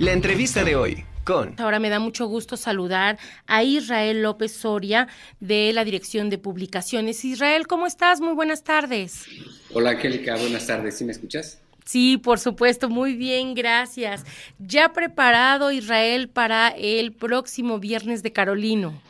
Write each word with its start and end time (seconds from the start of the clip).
La 0.00 0.12
entrevista 0.12 0.64
de 0.64 0.76
hoy 0.76 1.04
con... 1.24 1.60
Ahora 1.60 1.78
me 1.78 1.90
da 1.90 1.98
mucho 1.98 2.26
gusto 2.26 2.56
saludar 2.56 3.18
a 3.46 3.64
Israel 3.64 4.22
López 4.22 4.50
Soria 4.50 5.08
de 5.40 5.74
la 5.74 5.84
Dirección 5.84 6.30
de 6.30 6.38
Publicaciones. 6.38 7.22
Israel, 7.22 7.66
¿cómo 7.66 7.86
estás? 7.86 8.22
Muy 8.22 8.32
buenas 8.32 8.64
tardes. 8.64 9.26
Hola, 9.74 9.90
Angélica, 9.90 10.38
buenas 10.38 10.66
tardes. 10.66 10.96
¿Sí 10.96 11.04
me 11.04 11.12
escuchas? 11.12 11.60
Sí, 11.84 12.16
por 12.16 12.38
supuesto, 12.38 12.88
muy 12.88 13.14
bien, 13.14 13.52
gracias. 13.52 14.24
Ya 14.58 14.94
preparado 14.94 15.70
Israel 15.70 16.30
para 16.30 16.68
el 16.68 17.12
próximo 17.12 17.78
viernes 17.78 18.22
de 18.22 18.32
Carolino. 18.32 19.02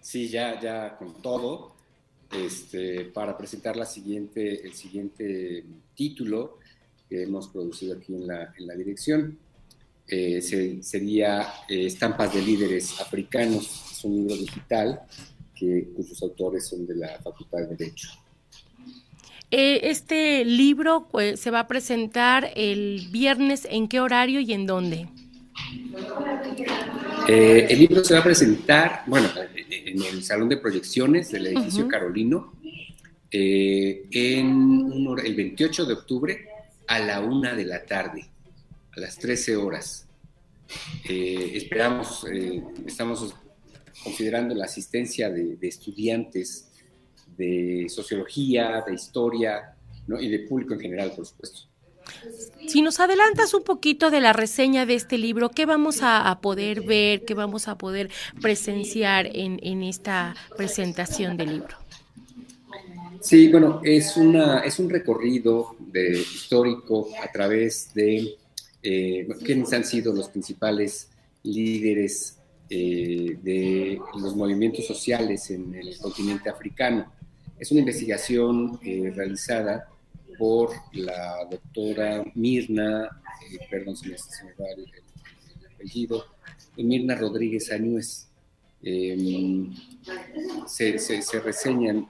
Sí, 0.00 0.30
ya, 0.30 0.58
ya 0.58 0.96
con 0.96 1.20
todo, 1.20 1.74
este, 2.32 3.04
para 3.04 3.36
presentar 3.36 3.76
la 3.76 3.84
siguiente, 3.84 4.66
el 4.66 4.72
siguiente 4.72 5.66
título 5.94 6.60
que 7.10 7.24
hemos 7.24 7.48
producido 7.48 7.98
aquí 7.98 8.14
en 8.14 8.26
la, 8.26 8.54
en 8.56 8.66
la 8.66 8.74
dirección. 8.74 9.38
Eh, 10.06 10.42
sería 10.82 11.54
eh, 11.66 11.86
Estampas 11.86 12.34
de 12.34 12.42
Líderes 12.42 13.00
Africanos, 13.00 13.90
es 13.90 14.04
un 14.04 14.16
libro 14.16 14.36
digital 14.36 15.00
que, 15.54 15.88
cuyos 15.96 16.22
autores 16.22 16.66
son 16.66 16.86
de 16.86 16.96
la 16.96 17.18
Facultad 17.22 17.60
de 17.60 17.74
Derecho. 17.74 18.10
Eh, 19.50 19.80
este 19.84 20.44
libro 20.44 21.08
pues, 21.10 21.40
se 21.40 21.50
va 21.50 21.60
a 21.60 21.66
presentar 21.66 22.50
el 22.54 23.08
viernes, 23.10 23.66
¿en 23.70 23.88
qué 23.88 24.00
horario 24.00 24.40
y 24.40 24.52
en 24.52 24.66
dónde? 24.66 25.08
el 27.26 27.78
libro 27.78 28.04
se 28.04 28.12
va 28.12 28.20
a 28.20 28.24
presentar, 28.24 29.04
bueno, 29.06 29.28
en 29.70 30.02
el 30.02 30.22
Salón 30.22 30.48
de 30.50 30.58
Proyecciones 30.58 31.30
del 31.30 31.46
edificio 31.46 31.88
Carolino, 31.88 32.52
en 33.30 34.90
el 35.24 35.34
28 35.34 35.86
de 35.86 35.94
octubre 35.94 36.46
a 36.86 36.98
la 36.98 37.20
una 37.20 37.54
de 37.54 37.64
la 37.64 37.84
tarde 37.86 38.26
a 38.96 39.00
las 39.00 39.18
13 39.18 39.56
horas. 39.56 40.06
Eh, 41.08 41.52
esperamos, 41.54 42.26
eh, 42.30 42.62
estamos 42.86 43.34
considerando 44.02 44.54
la 44.54 44.64
asistencia 44.64 45.30
de, 45.30 45.56
estudiantes 45.62 46.68
de 47.36 47.86
sociología, 47.88 48.82
de 48.86 48.94
historia 48.94 49.74
y 50.20 50.28
de 50.28 50.40
público 50.40 50.74
en 50.74 50.80
general, 50.80 51.12
por 51.14 51.26
supuesto. 51.26 51.62
Si 52.66 52.82
nos 52.82 53.00
adelantas 53.00 53.54
un 53.54 53.64
poquito 53.64 54.10
de 54.10 54.20
la 54.20 54.32
reseña 54.32 54.84
de 54.84 54.94
este 54.94 55.16
libro, 55.16 55.50
¿qué 55.50 55.64
vamos 55.64 56.00
a, 56.02 56.38
poder 56.42 56.82
ver, 56.82 57.24
qué 57.24 57.34
vamos 57.34 57.66
a 57.66 57.78
poder 57.78 58.10
presenciar 58.42 59.26
en, 59.26 59.58
en, 59.62 59.82
esta 59.82 60.34
presentación 60.56 61.36
del 61.36 61.52
libro? 61.52 61.76
Sí, 63.20 63.48
bueno, 63.48 63.80
es, 63.82 64.18
una, 64.18 64.60
es 64.60 64.78
un 64.78 64.90
recorrido 64.90 65.76
de, 65.78 66.20
histórico 66.20 67.08
a 67.22 67.32
través 67.32 67.92
de 67.94 68.36
eh, 68.86 69.26
quiénes 69.42 69.72
han 69.72 69.82
sido 69.82 70.12
los 70.12 70.28
principales 70.28 71.08
líderes 71.42 72.38
eh, 72.68 73.38
de 73.42 73.98
los 74.20 74.36
movimientos 74.36 74.86
sociales 74.86 75.50
en 75.50 75.74
el 75.74 75.96
continente 75.96 76.50
africano. 76.50 77.10
Es 77.58 77.70
una 77.70 77.80
investigación 77.80 78.78
eh, 78.84 79.10
realizada 79.14 79.88
por 80.36 80.70
la 80.92 81.46
doctora 81.50 82.24
Mirna, 82.34 83.08
perdón 83.70 83.96
si 83.96 84.08
me, 84.08 84.16
va 84.60 84.66
el, 84.76 84.86
apellido, 85.74 86.26
Mirna 86.76 87.14
Rodríguez 87.14 87.72
Añuez. 87.72 88.28
Em, 88.82 89.74
se, 90.66 90.98
se, 90.98 91.40
reseñan 91.40 92.06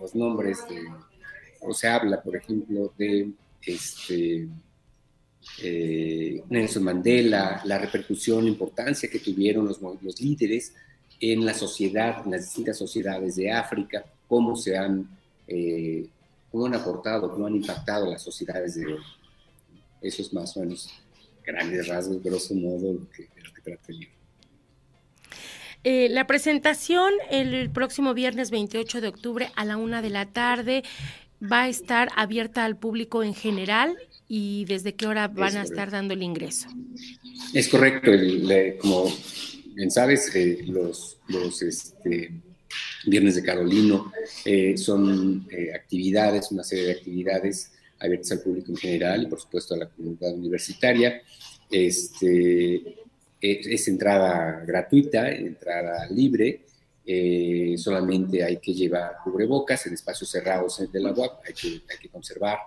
los 0.00 0.14
nombres 0.14 0.66
de, 0.70 0.84
o 1.60 1.74
se 1.74 1.86
habla, 1.86 2.22
por 2.22 2.34
ejemplo, 2.34 2.94
de 2.96 3.30
este, 3.66 4.48
eh, 5.62 6.42
Nelson 6.48 6.82
Mandela, 6.82 7.62
la 7.64 7.78
repercusión, 7.78 8.46
importancia 8.46 9.08
que 9.08 9.18
tuvieron 9.18 9.66
los, 9.66 9.80
líderes 10.20 10.74
en 11.20 11.44
la 11.44 11.54
sociedad, 11.54 12.22
en 12.24 12.32
las 12.32 12.42
distintas 12.42 12.78
sociedades 12.78 13.36
de 13.36 13.50
África, 13.50 14.04
cómo 14.28 14.56
se 14.56 14.76
han, 14.76 15.08
eh, 15.46 16.06
cómo 16.50 16.66
han 16.66 16.74
aportado, 16.74 17.30
cómo 17.30 17.46
han 17.46 17.56
impactado 17.56 18.10
las 18.10 18.22
sociedades 18.22 18.74
de 18.74 18.86
hoy. 18.86 19.02
Eso 20.02 20.22
es 20.22 20.32
más 20.32 20.56
o 20.56 20.60
menos 20.60 20.90
grandes 21.44 21.86
rasgos, 21.88 22.22
grosso 22.22 22.54
modo, 22.54 22.94
lo 22.94 23.10
que, 23.10 23.28
lo 23.42 23.52
que 23.54 23.62
trata 23.62 23.84
el 23.88 23.98
libro. 24.00 24.14
Eh, 25.84 26.08
la 26.08 26.26
presentación 26.26 27.12
el 27.30 27.70
próximo 27.70 28.14
viernes 28.14 28.50
28 28.50 29.02
de 29.02 29.08
octubre 29.08 29.52
a 29.54 29.66
la 29.66 29.76
una 29.76 30.00
de 30.00 30.08
la 30.08 30.24
tarde 30.24 30.82
va 31.42 31.64
a 31.64 31.68
estar 31.68 32.08
abierta 32.16 32.64
al 32.64 32.76
público 32.76 33.22
en 33.22 33.34
general 33.34 33.98
y 34.28 34.64
desde 34.64 34.94
qué 34.94 35.06
hora 35.06 35.28
van 35.28 35.56
a 35.56 35.62
estar 35.62 35.90
dando 35.90 36.14
el 36.14 36.22
ingreso. 36.22 36.68
Es 37.52 37.68
correcto, 37.68 38.10
como 38.80 39.12
bien 39.74 39.90
sabes, 39.90 40.34
eh, 40.34 40.64
los, 40.66 41.18
los 41.28 41.62
este, 41.62 42.32
Viernes 43.06 43.36
de 43.36 43.42
Carolino 43.42 44.12
eh, 44.44 44.76
son 44.78 45.46
eh, 45.50 45.72
actividades, 45.74 46.50
una 46.50 46.64
serie 46.64 46.86
de 46.86 46.92
actividades 46.92 47.72
abiertas 47.98 48.32
al 48.32 48.40
público 48.40 48.70
en 48.70 48.76
general 48.76 49.22
y 49.22 49.26
por 49.26 49.40
supuesto 49.40 49.74
a 49.74 49.78
la 49.78 49.88
comunidad 49.88 50.34
universitaria. 50.34 51.20
Este, 51.70 52.96
es, 53.40 53.88
entrada 53.88 54.64
gratuita, 54.66 55.30
entrada 55.30 56.06
libre. 56.08 56.62
solamente 57.76 58.42
hay 58.42 58.56
que 58.56 58.72
llevar 58.72 59.16
cubrebocas 59.22 59.86
en 59.86 59.94
espacios 59.94 60.30
cerrados 60.30 60.82
de 60.90 61.00
la 61.00 61.12
UAP, 61.12 61.44
hay 61.46 61.52
que, 61.52 61.68
hay 61.68 61.98
que 62.00 62.08
conservar 62.08 62.58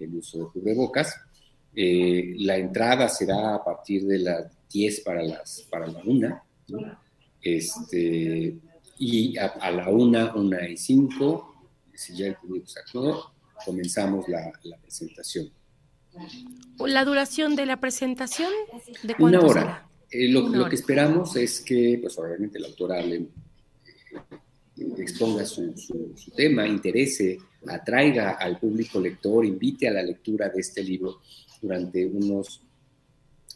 el 0.00 0.14
uso 0.14 0.38
de 0.38 0.44
cubrebocas. 0.46 1.14
Eh, 1.74 2.34
la 2.38 2.56
entrada 2.56 3.08
será 3.08 3.54
a 3.54 3.64
partir 3.64 4.06
de 4.06 4.18
las 4.18 4.68
10 4.70 5.00
para, 5.00 5.22
las, 5.22 5.66
para 5.70 5.86
la 5.86 6.00
1. 6.04 6.42
Este, 7.42 8.56
y 8.98 9.36
a, 9.36 9.70
la 9.70 9.88
1, 9.90 10.32
1 10.34 10.68
y 10.68 10.76
5, 10.76 11.54
si 11.94 12.16
ya 12.16 12.26
el 12.28 12.36
público 12.36 12.66
se 12.66 12.80
comenzamos 13.64 14.28
la, 14.28 14.52
la, 14.64 14.76
presentación. 14.78 15.50
¿La 16.78 17.04
duración 17.04 17.56
de 17.56 17.66
la 17.66 17.78
presentación? 17.78 18.50
¿De 19.02 19.14
Una 19.18 19.40
hora. 19.40 19.88
Eh, 20.10 20.28
lo, 20.28 20.48
lo 20.48 20.68
que 20.68 20.76
esperamos 20.76 21.36
es 21.36 21.60
que, 21.60 21.98
pues 22.00 22.18
obviamente, 22.18 22.58
la 22.58 22.68
autora 22.68 23.02
le, 23.02 23.16
eh, 23.16 23.28
exponga 24.98 25.44
su, 25.44 25.74
tema, 26.34 26.66
interese, 26.66 27.38
atraiga 27.66 28.32
al 28.32 28.58
público 28.58 29.00
lector, 29.00 29.44
invite 29.44 29.88
a 29.88 29.92
la 29.92 30.02
lectura 30.02 30.48
de 30.48 30.60
este 30.60 30.82
libro 30.82 31.20
durante 31.60 32.04
unos 32.04 32.62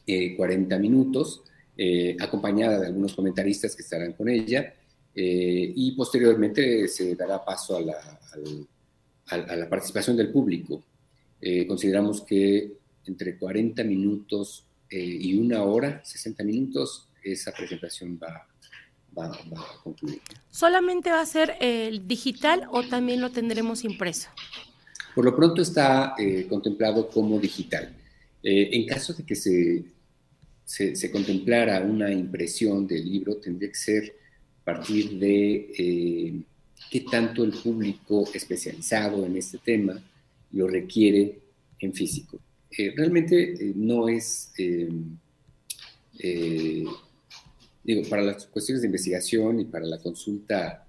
40 0.07 0.75
eh, 0.75 0.79
minutos, 0.79 1.43
eh, 1.77 2.17
acompañada 2.19 2.81
de 2.81 2.87
algunos 2.87 3.15
comentaristas 3.15 3.77
que 3.77 3.83
estarán 3.83 4.13
con 4.15 4.29
ella, 4.29 4.75
eh, 5.15 5.73
y 5.75 5.93
posteriormente 5.93 6.89
se 6.89 7.15
dará 7.15 7.45
paso 7.45 7.77
a 7.77 7.81
la, 7.81 8.21
a 9.27 9.57
la 9.57 9.69
participación 9.69 10.17
del 10.17 10.31
público. 10.31 10.83
consideramos 11.67 12.23
que 12.23 12.73
entre 13.07 13.39
40 13.39 13.83
minutos 13.85 14.65
y 14.91 15.39
una 15.39 15.63
hora, 15.63 16.03
60 16.05 16.45
minutos, 16.45 17.09
esa 17.23 17.53
presentación 17.53 18.19
va, 18.23 18.47
va, 19.17 19.27
a 19.27 19.83
concluir. 19.83 20.21
¿Solamente 20.51 21.11
va 21.11 21.21
a 21.21 21.27
ser 21.27 21.57
el 21.61 22.07
digital 22.07 22.67
o 22.71 22.83
también 22.83 23.21
lo 23.21 23.31
tendremos 23.31 23.85
impreso? 23.85 24.29
Por 25.15 25.25
lo 25.25 25.35
pronto 25.35 25.63
está 25.63 26.15
eh, 26.19 26.47
contemplado 26.49 27.09
como 27.09 27.39
digital. 27.39 27.95
Eh, 28.43 28.71
en 28.73 28.87
caso 28.87 29.13
de 29.13 29.25
que 29.25 29.35
se, 29.35 29.85
se, 30.65 31.11
contemplara 31.11 31.81
una 31.81 32.11
impresión 32.11 32.87
del 32.87 33.05
libro, 33.05 33.37
tendría 33.37 33.69
que 33.69 33.77
ser 33.77 34.15
a 34.63 34.65
partir 34.65 35.19
de 35.19 35.73
eh, 35.77 36.41
qué 36.91 37.01
tanto 37.01 37.45
el 37.45 37.53
público 37.53 38.25
especializado 38.33 39.27
en 39.27 39.37
este 39.37 39.59
tema 39.59 40.01
lo 40.53 40.69
requiere 40.69 41.39
en 41.81 41.93
físico. 41.93 42.39
realmente 42.97 43.73
no 43.75 44.09
es 44.09 44.53
digo, 47.83 48.09
para 48.09 48.23
las 48.23 48.47
cuestiones 48.47 48.83
de 48.83 48.89
investigación 48.89 49.61
y 49.61 49.65
para 49.65 49.87
la 49.87 49.99
consulta 49.99 50.87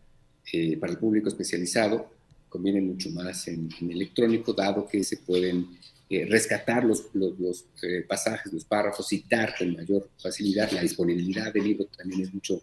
eh, 0.53 0.75
para 0.77 0.91
el 0.91 0.99
público 0.99 1.29
especializado, 1.29 2.09
conviene 2.49 2.81
mucho 2.81 3.09
más 3.11 3.47
en, 3.47 3.69
electrónico, 3.79 4.53
dado 4.53 4.85
que 4.85 5.03
se 5.03 5.17
pueden 5.17 5.77
eh, 6.09 6.25
rescatar 6.25 6.83
los, 6.83 7.05
los, 7.13 7.65
eh, 7.83 8.03
pasajes, 8.07 8.51
los 8.51 8.65
párrafos, 8.65 9.07
citar 9.07 9.55
con 9.57 9.73
mayor 9.73 10.09
facilidad. 10.17 10.69
La 10.71 10.81
disponibilidad 10.81 11.53
del 11.53 11.63
libro 11.63 11.85
también 11.85 12.21
es 12.21 12.33
mucho, 12.33 12.61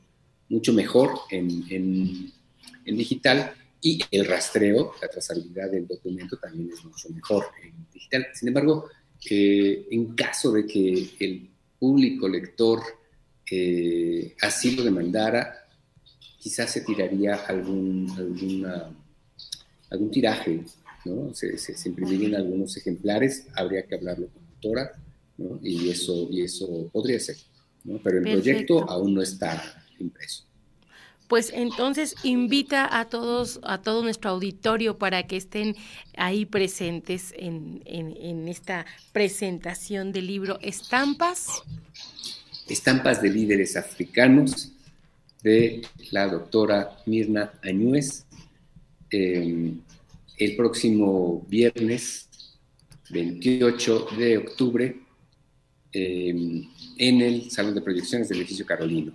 mucho 0.51 0.73
mejor 0.75 1.21
en, 1.31 1.65
en, 1.71 2.33
en 2.85 2.97
digital 2.97 3.55
y 3.81 4.01
el 4.11 4.27
rastreo, 4.27 4.93
la 5.01 5.09
trazabilidad 5.09 5.71
del 5.71 5.87
documento 5.87 6.37
también 6.37 6.71
es 6.71 6.85
mucho 6.85 7.09
mejor 7.11 7.47
en 7.63 7.73
digital. 7.95 8.27
Sin 8.35 8.49
embargo, 8.49 8.91
en 9.31 10.15
caso 10.15 10.53
de 10.53 10.67
que 10.67 11.11
el 11.21 11.49
público 11.79 12.29
lector 12.29 12.81
eh, 13.51 14.35
así 14.41 14.77
lo 14.77 14.85
demandara, 14.85 15.67
quizás 16.39 16.71
se 16.71 16.83
tiraría 16.83 17.35
algún, 17.35 18.11
algún 19.91 20.11
tiraje, 20.11 20.63
¿no? 21.05 21.35
Se, 21.35 21.57
se, 21.59 21.89
imprimirían 21.89 22.35
algunos 22.37 22.77
ejemplares, 22.77 23.47
habría 23.55 23.87
que 23.87 23.95
hablarlo 23.95 24.29
con 24.29 24.43
la 24.43 24.51
autora 24.51 24.93
y, 25.63 25.89
eso, 25.89 26.29
y 26.31 26.43
eso 26.43 26.91
podría 26.93 27.19
ser. 27.21 27.37
Pero 28.03 28.19
el 28.19 28.25
proyecto 28.25 28.89
aún 28.89 29.15
no 29.15 29.23
está 29.23 29.83
impreso 29.99 30.49
pues 31.29 31.53
entonces 31.55 32.15
invita 32.23 32.99
a 32.99 33.09
todos, 33.09 33.61
a 33.63 33.83
todo 33.83 34.03
nuestro 34.03 34.31
auditorio 34.31 34.99
para 34.99 35.27
que 35.27 35.37
estén 35.37 35.77
ahí 36.17 36.47
presentes 36.47 37.35
en, 37.37 38.49
esta 38.49 38.87
presentación 39.13 40.11
del 40.11 40.27
libro 40.27 40.59
Estampas. 40.63 41.63
Estampas 42.69 43.23
de 43.23 43.31
líderes 43.31 43.77
africanos 43.77 44.73
de 45.43 45.83
la 46.11 46.29
doctora 46.29 46.99
Mirna 47.07 47.53
Añúez. 47.63 48.27
Em, 49.11 49.81
el 50.37 50.57
próximo 50.57 51.47
viernes 51.49 52.29
28 53.11 54.09
de 54.19 54.39
octubre 54.39 55.01
em, 55.93 56.69
en 56.99 57.23
el 57.23 57.51
Salón 57.51 57.75
de 57.75 57.81
Proyecciones 57.81 58.29
del 58.29 58.39
Edificio 58.39 58.67
Carolino. 58.67 59.13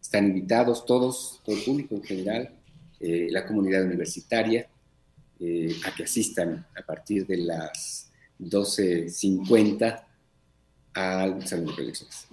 Están 0.00 0.26
invitados 0.26 0.86
todos, 0.86 1.40
todo 1.44 1.56
el 1.56 1.62
público 1.62 1.96
en 1.96 2.04
general, 2.04 2.50
eh, 3.00 3.26
la 3.30 3.44
comunidad 3.44 3.84
universitaria, 3.84 4.68
eh, 5.40 5.76
a 5.84 5.94
que 5.94 6.04
asistan 6.04 6.64
a 6.76 6.82
partir 6.82 7.26
de 7.26 7.38
las 7.38 8.08
12.50 8.38 10.06
al 10.94 11.46
Salón 11.46 11.66
de 11.66 11.72
Proyecciones. 11.72 12.28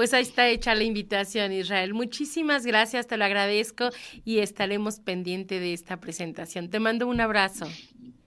Pues 0.00 0.14
ahí 0.14 0.22
está 0.22 0.48
hecha 0.48 0.74
la 0.74 0.84
invitación, 0.84 1.52
Israel. 1.52 1.92
Muchísimas 1.92 2.64
gracias, 2.64 3.06
te 3.06 3.18
lo 3.18 3.24
agradezco 3.26 3.90
y 4.24 4.38
estaremos 4.38 4.98
pendiente 4.98 5.60
de 5.60 5.74
esta 5.74 6.00
presentación. 6.00 6.70
Te 6.70 6.80
mando 6.80 7.06
un 7.06 7.20
abrazo. 7.20 7.68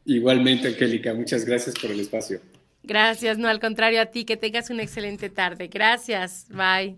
Igualmente, 0.05 0.67
Angélica, 0.67 1.15
muchas 1.15 1.45
gracias 1.45 1.73
por 1.81 1.89
el 1.89 1.99
espacio. 1.99 2.41
Gracias, 2.83 3.39
no, 3.39 3.47
al 3.47 3.59
contrario 3.59 4.01
a 4.01 4.05
ti, 4.05 4.23
que 4.23 4.37
tengas 4.37 4.69
una 4.69 4.83
excelente 4.83 5.31
tarde. 5.31 5.67
Gracias, 5.67 6.45
bye. 6.49 6.95